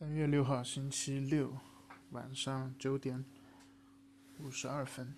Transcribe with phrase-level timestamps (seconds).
[0.00, 1.58] 三月六号，星期六，
[2.12, 3.22] 晚上九点
[4.38, 5.14] 五十二分。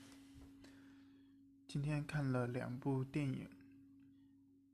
[1.68, 3.48] 今天看了两部电影，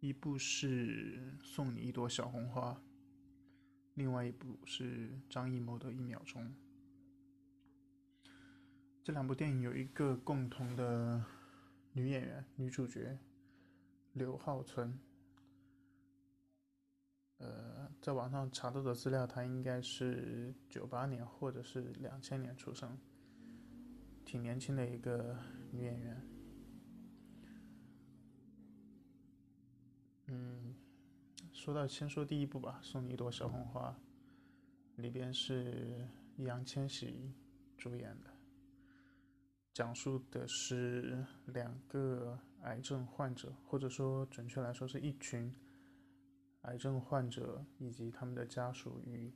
[0.00, 2.72] 一部是《送你一朵小红花》，
[3.96, 6.42] 另外一部是张艺谋的《一秒钟》。
[9.04, 11.22] 这两部电影有一个共同的
[11.92, 13.18] 女演员，女主角
[14.14, 14.98] 刘浩存。
[17.38, 22.98] 呃，在网上查到的资料，她应该是九八年或者是两千年出生，
[24.24, 25.38] 挺年轻的一个
[25.70, 26.20] 女演员。
[30.26, 30.74] 嗯，
[31.52, 33.96] 说到先说第一部吧，《送你一朵小红花》，
[35.00, 37.32] 里边是易烊千玺
[37.76, 38.30] 主演的，
[39.72, 45.54] 讲述的是两个癌症患者，或者说准确来说是一群。
[46.62, 49.32] 癌症患者以及他们的家属与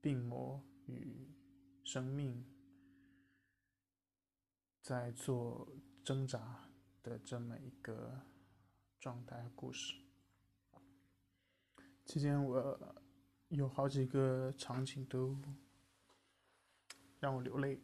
[0.00, 1.26] 病魔与
[1.82, 2.44] 生命
[4.80, 5.68] 在做
[6.04, 6.68] 挣扎
[7.02, 8.20] 的这么一个
[9.00, 9.94] 状态故事。
[12.04, 12.94] 期间我
[13.48, 15.36] 有好几个场景都
[17.18, 17.80] 让我流泪。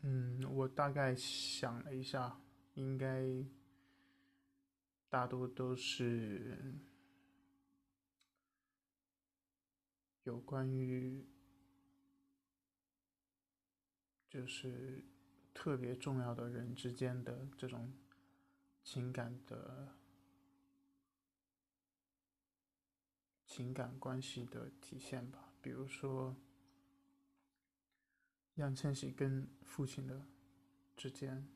[0.00, 2.40] 嗯，我大概想了一下，
[2.74, 3.24] 应该
[5.08, 6.74] 大多都是。
[10.24, 11.26] 有关于，
[14.28, 15.02] 就是
[15.54, 17.94] 特别重要的人之间的这种
[18.84, 19.96] 情感的
[23.46, 25.54] 情感关系的体现吧。
[25.62, 26.36] 比如说，
[28.54, 30.26] 易烊千玺跟父亲的
[30.94, 31.48] 之间，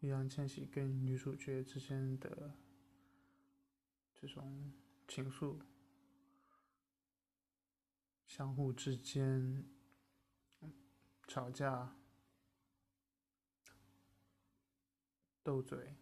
[0.00, 2.54] 易烊千玺跟女主角之间的
[4.14, 4.72] 这种
[5.06, 5.60] 情愫。
[8.26, 9.64] 相互之间
[11.26, 11.96] 吵架、
[15.42, 15.96] 斗嘴，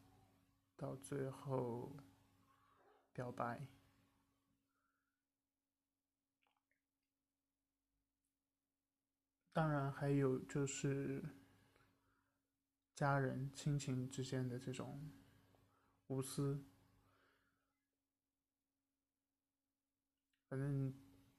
[0.76, 1.96] 到最后
[3.12, 3.66] 表白。
[9.52, 11.24] 当然，还有就是
[12.96, 15.08] 家人、亲情之间的这种
[16.08, 16.60] 无私，
[20.48, 20.92] 反正。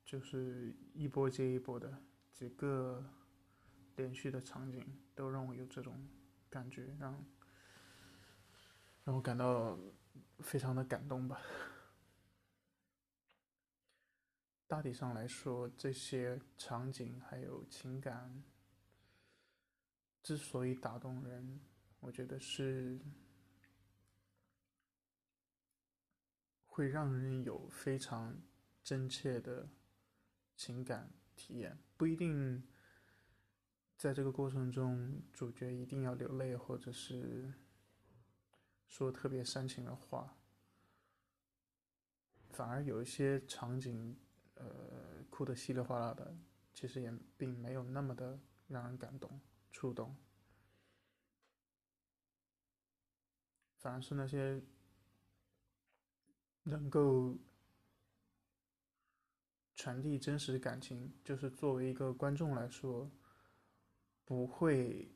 [0.07, 2.01] 就是一波接一波的
[2.31, 3.03] 几个
[3.97, 4.81] 连续的场景，
[5.13, 6.07] 都让我有这种
[6.50, 7.25] 感觉，让
[9.03, 9.78] 让我感到
[10.40, 11.41] 非常的感动吧。
[14.66, 18.41] 大体上来说，这些场景还有情感
[20.27, 21.61] 之所以打动人，
[22.01, 22.99] 我觉得是
[26.65, 28.37] 会让人有非常
[28.83, 29.69] 真切的。
[30.53, 32.67] 情感体验不一定
[33.95, 37.53] 在这个过程中，主角一定要流泪，或者是
[38.87, 40.35] 说特别煽情的话，
[42.49, 44.17] 反而有一些场景，
[44.55, 46.35] 呃，哭得稀里哗啦的，
[46.73, 49.39] 其实也并没有那么的让人感动、
[49.77, 50.15] 触动，
[53.77, 54.59] 反而是那些
[56.63, 57.38] 能够。
[59.79, 63.11] 传递真实感情，就是作为一个观众来说，
[64.25, 65.07] 不会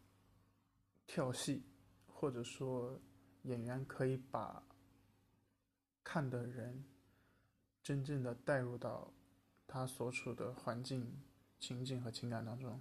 [1.08, 1.64] 跳戏，
[2.06, 3.02] 或者说
[3.42, 4.64] 演员可以把
[6.04, 6.86] 看的人
[7.82, 9.12] 真正的带入到
[9.66, 11.20] 他所处的环境、
[11.58, 12.80] 情景和情感当中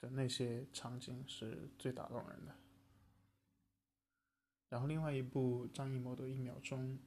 [0.00, 2.56] 的那些场景是最打动人的。
[4.68, 6.98] 然后，另外一部张艺谋的一秒钟。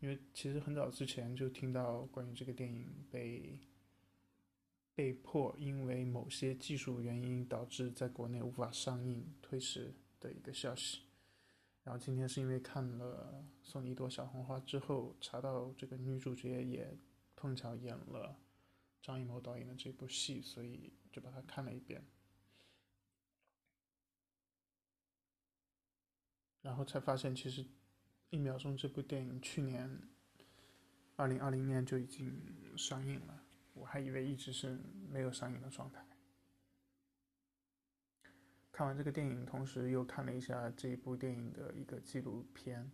[0.00, 3.58] 因为其实很早之前就听到关于这个电影被
[4.94, 11.04] 被迫因为某些技术原因导致在国内无法上映推迟的一个消息，
[11.84, 16.94] 然后今天是因为看了《送你一朵小红花》之后，查到这个女主角也
[17.34, 18.36] 碰巧演了
[19.04, 22.02] 张艺谋导演的这部戏，所以就把它看了一遍，
[26.62, 27.64] 然后才发现其实。
[28.30, 30.00] 一秒钟这部电影去年
[31.14, 32.36] 二零二零年就已经
[32.76, 34.76] 上映了，我还以为一直是
[35.08, 36.04] 没有上映的状态。
[38.72, 42.90] 看完这个电影，同时又看了一下这一部电影的一个纪录片。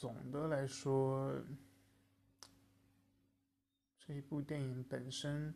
[0.00, 1.44] 总的来说，
[3.98, 5.54] 这一部电影本身。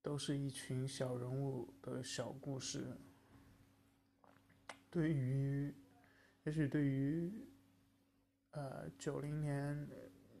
[0.00, 2.96] 都是一群小人物的小故事，
[4.90, 5.72] 对于，
[6.42, 7.32] 也许对于，
[8.50, 9.88] 呃，九零年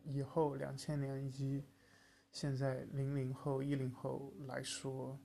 [0.04, 1.64] 以后、两千年以及
[2.32, 5.16] 现在零零后、一零后来说，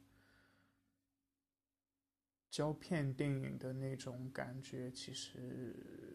[2.52, 6.07] 胶片电影的那种感觉其实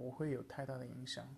[0.00, 1.36] 不会有太大的影响。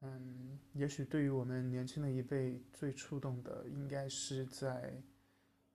[0.00, 5.02] 嗯，也许对于我们年轻的一辈，最触动的应该是在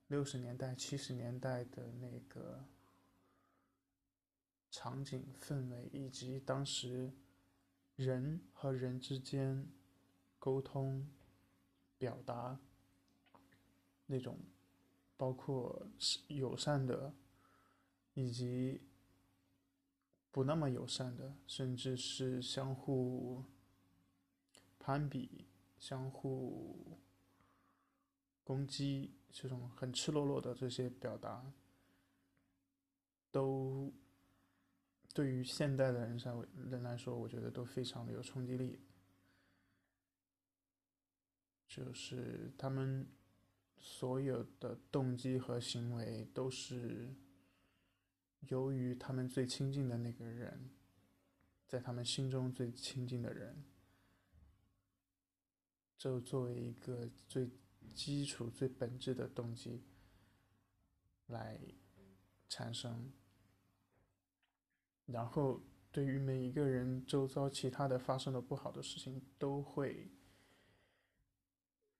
[0.07, 2.65] 六十年代、七十年代的那个
[4.71, 7.13] 场景氛围，以及当时
[7.95, 9.67] 人和人之间
[10.39, 11.07] 沟通、
[11.99, 12.59] 表达
[14.07, 14.39] 那种，
[15.15, 15.87] 包括
[16.29, 17.13] 友善的，
[18.15, 18.81] 以及
[20.33, 23.45] 不那么友善的，甚至是相互。
[24.85, 25.45] 攀比、
[25.79, 26.97] 相互
[28.43, 31.53] 攻击，这种很赤裸裸的这些表达，
[33.31, 33.93] 都
[35.13, 38.81] 对于现代的人上人来说，我觉得都非常的有冲击力。
[41.65, 43.07] 就是他们
[43.77, 47.15] 所有的动机和行为，都是
[48.47, 50.69] 由于他们最亲近的那个人，
[51.67, 53.63] 在他们心中最亲近的人。
[55.95, 57.49] 就作为一个最
[57.95, 59.81] 基础、最本质的动机
[61.27, 61.57] 来
[62.49, 63.09] 产生，
[65.05, 65.63] 然后
[65.93, 70.11] 对于每一个人周遭其他的发生的不好的事情，都会，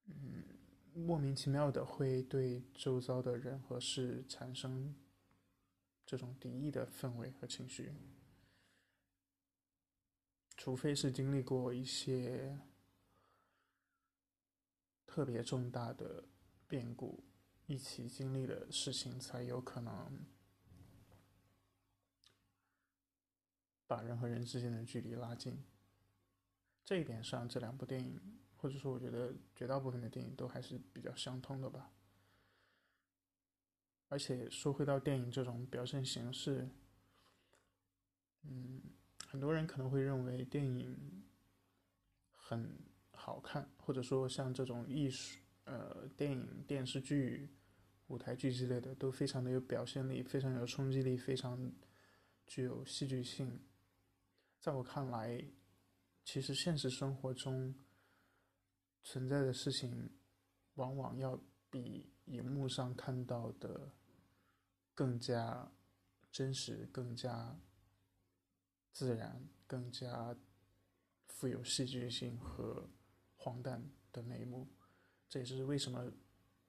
[0.04, 0.44] 嗯，
[0.92, 4.94] 莫名其妙的会对周遭的人和事产生
[6.04, 7.92] 这种敌意的氛围和情绪，
[10.56, 12.58] 除非是经历过一些。
[15.06, 16.24] 特别重大的
[16.66, 17.22] 变故，
[17.66, 20.26] 一起经历的事情，才有可能
[23.86, 25.62] 把人和人之间的距离拉近。
[26.84, 28.20] 这一点上，这两部电影，
[28.56, 31.92] 或者说我觉得绝大部分的电影都还是比较相通的吧。
[34.08, 36.68] 而且说回到电影这种表现形式，
[38.42, 38.80] 嗯，
[39.26, 41.24] 很多人可能会认为电影
[42.32, 42.70] 很。
[43.16, 47.48] 好看，或者说像这种艺术，呃，电影、电视剧、
[48.08, 51.72] 舞台剧之类的，都非常的有表现力，非常有冲击力，非常
[52.46, 53.58] 具有戏剧性。
[54.60, 55.42] 在我看来，
[56.22, 57.74] 其实现实生活中
[59.04, 60.10] 存在的事情，
[60.74, 61.40] 往往要
[61.74, 63.90] 比荧幕上看到的
[64.94, 65.72] 更加
[66.30, 67.58] 真实、更加
[68.92, 70.36] 自然、更加
[71.26, 72.88] 富有戏剧性和。
[73.36, 74.66] 荒诞的那一幕，
[75.28, 76.10] 这也是为什么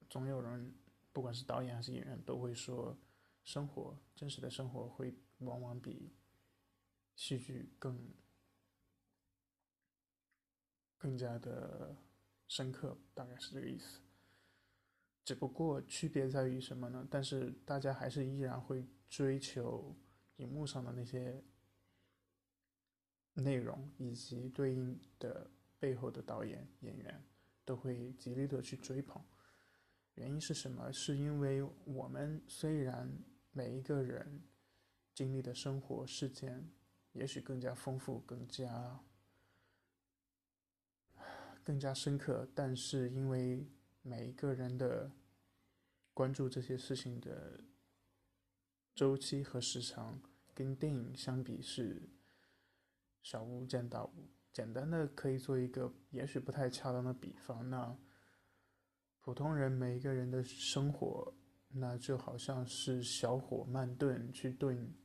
[0.09, 0.75] 总有人，
[1.13, 2.97] 不管是导演还是演员，都会说，
[3.45, 6.11] 生活真实的生活会往往比
[7.15, 8.13] 戏剧更
[10.97, 11.95] 更加的
[12.49, 14.01] 深刻，大概是这个意思。
[15.25, 17.05] 只不过区别在于什么呢？
[17.11, 19.93] 但是大家还是依然会追求
[20.37, 21.43] 荧幕上的那些
[23.33, 25.51] 内容以及对应的。
[25.77, 27.23] 背后的导演、演员
[27.63, 29.21] 都会极力的去追捧，
[30.15, 30.91] 原因是什么？
[30.91, 33.07] 是因为我们虽然
[33.51, 34.41] 每一个人
[35.13, 36.67] 经历的生活事件
[37.11, 38.99] 也许更加丰富、更加
[41.63, 43.67] 更加深刻，但是因为
[44.01, 45.11] 每一个人的
[46.15, 47.59] 关注这些事情的
[48.95, 50.21] 周期和时长，
[50.53, 52.09] 跟电影相比是
[53.21, 54.29] 小巫见大巫。
[54.53, 57.99] 简单的可以做一个也许不太恰当的比方，那
[59.19, 61.33] 普通人每一个人的生活，
[61.67, 64.95] 那就好像是小火慢炖去炖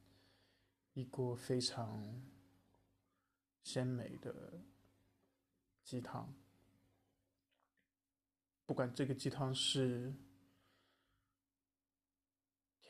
[0.92, 2.22] 一锅非常
[3.64, 4.62] 鲜美的
[5.82, 6.32] 鸡汤，
[8.64, 10.14] 不管这个鸡汤是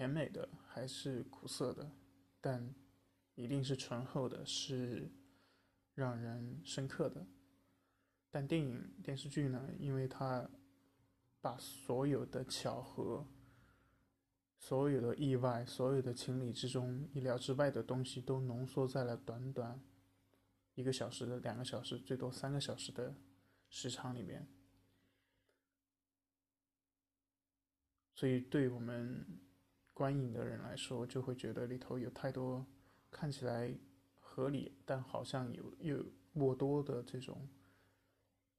[0.00, 1.92] 甜美的还是苦涩的，
[2.40, 2.74] 但
[3.34, 5.12] 一定是醇厚的，是。
[5.94, 7.26] 让人深刻的，
[8.30, 9.68] 但电影电视剧呢？
[9.78, 10.48] 因为它
[11.42, 13.26] 把所有的巧合、
[14.56, 19.78] 所有的意外、所有的情理之中、意料之外的东西，都浓缩在了短短
[20.74, 23.14] 一个小时、两个小时，最多三个小时的
[23.68, 24.48] 时长里面。
[28.14, 29.26] 所以，对我们
[30.00, 32.66] 观影的人来说，就会觉得里头有太多
[33.10, 33.78] 看起来。
[34.32, 37.46] 合理，但好像有又过多的这种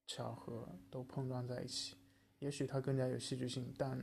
[0.06, 1.96] 巧合都碰撞在一起。
[2.40, 3.98] 也许它更加有戏剧性，但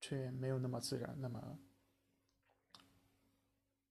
[0.00, 1.58] 却没有那么自然，那么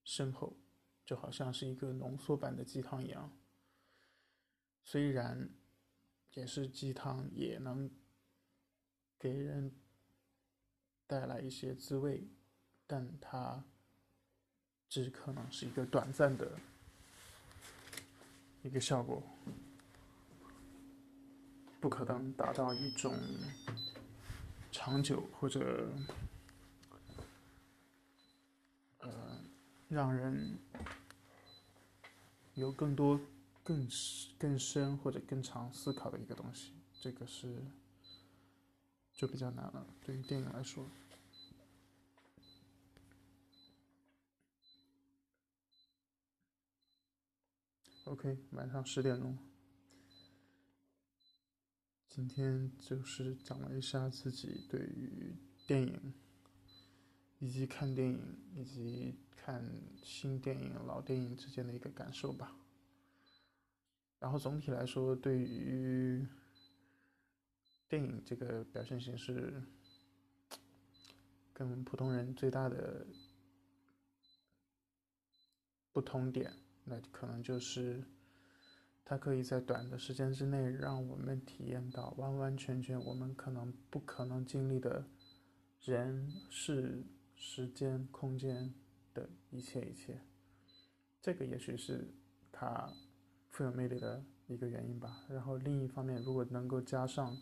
[0.05, 0.57] 深厚，
[1.05, 3.37] 就好像是一个浓缩版的鸡汤一样。
[4.83, 5.49] 虽然
[6.33, 7.91] 也是鸡汤，也能
[9.19, 9.75] 给人
[11.07, 12.27] 带来一些滋味，
[12.85, 13.63] 但它
[14.89, 16.59] 只可能是一个短暂的
[18.61, 19.23] 一个效果，
[21.81, 23.13] 不可能达到一种。
[24.69, 25.89] 长久或者，
[28.99, 29.09] 呃，
[29.87, 30.59] 让人
[32.53, 33.19] 有更多、
[33.63, 33.87] 更
[34.37, 37.63] 更深或者更长思考的一个东西，这个是
[39.17, 39.85] 就比较难了。
[40.05, 40.87] 对于电影来说
[48.05, 49.35] ，OK，晚上十点钟。
[52.07, 56.13] 今天就是讲了一下自己对于电影，
[57.39, 59.67] 以及看电影以及看
[60.03, 62.55] 新电影、老电影之间的一个感受吧。
[64.19, 66.25] 然后总体来说，对于
[67.89, 69.61] 电影这个表现形式，
[71.53, 73.05] 跟普通人最大的
[75.91, 76.53] 不同点，
[76.83, 78.03] 那可能就是。
[79.09, 85.07] 它可以在短的时间之内让我们体验到完完全全我们可能不可能经历的
[85.79, 88.73] 人、事、时间、空间
[89.13, 90.19] 的一切一切。
[91.21, 92.13] 这个也许是
[92.51, 92.91] 它
[93.47, 95.23] 富有魅力的一个原因吧。
[95.29, 97.33] 然后另一方面，如果能够加上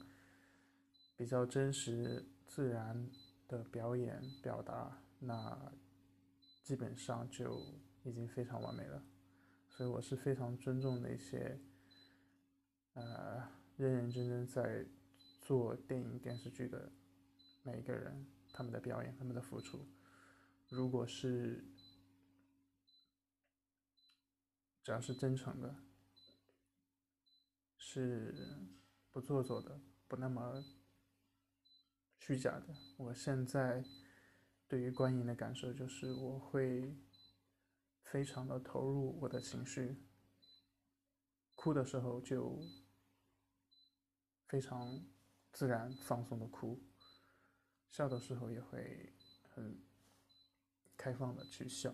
[1.17, 3.09] 比较真实、自然
[3.47, 5.71] 的表演表达，那
[6.63, 7.61] 基本上就
[8.03, 9.03] 已经非常完美了。
[9.69, 11.59] 所以我是非常尊重那些，
[12.93, 14.85] 呃，认认真真在
[15.41, 16.91] 做电影电视剧的
[17.63, 19.85] 每一个人，他们的表演，他们的付出。
[20.69, 21.63] 如果是
[24.81, 25.75] 只要是真诚的，
[27.77, 28.33] 是
[29.11, 30.63] 不做作的，不那么
[32.25, 33.85] 虚假的，我现在
[34.67, 36.97] 对于观影的感受就是我会。
[38.01, 39.97] 非常的投入我的情绪，
[41.55, 42.61] 哭的时候就
[44.47, 45.03] 非常
[45.51, 46.81] 自然放松的哭，
[47.89, 49.11] 笑的时候也会
[49.49, 49.83] 很
[50.95, 51.93] 开放的去笑。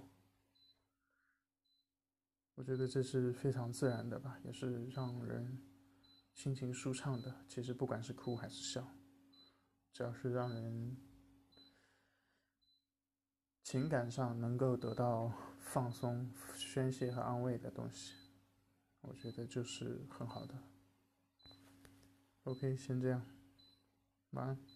[2.56, 5.64] 我觉得这是非常自然的吧，也是让人
[6.34, 7.46] 心情舒畅的。
[7.48, 8.86] 其实不管是哭还是笑，
[9.92, 10.98] 只要是让人
[13.64, 15.32] 情感上能够得到。
[15.64, 18.14] 放松、宣泄和安慰的东西，
[19.00, 20.54] 我觉得就是很好的。
[22.44, 23.26] OK，先这样，
[24.32, 24.71] 晚安。